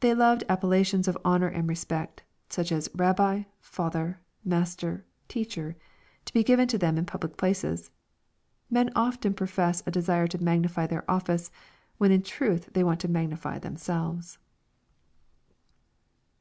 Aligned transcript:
They 0.00 0.12
loved 0.12 0.42
appellations 0.48 1.06
of 1.06 1.16
honor 1.24 1.46
and 1.46 1.68
respect, 1.68 2.24
such 2.48 2.72
as" 2.72 2.90
Rabbi, 2.96 3.44
Father, 3.60 4.18
Master, 4.44 5.04
Teacher," 5.28 5.76
to 6.24 6.32
be 6.32 6.42
given 6.42 6.66
to 6.66 6.76
them 6.76 6.98
in 6.98 7.06
pubhc 7.06 7.36
places. 7.36 7.92
Men 8.68 8.90
often 8.96 9.34
profess 9.34 9.84
a 9.86 9.92
desire 9.92 10.26
to 10.26 10.42
magnify 10.42 10.88
their 10.88 11.08
office, 11.08 11.52
when 11.96 12.10
in 12.10 12.22
truth 12.22 12.70
they 12.72 12.82
want 12.82 12.98
to 13.02 13.08
magnify 13.08 13.60
them 13.60 13.76
selves. 13.76 14.38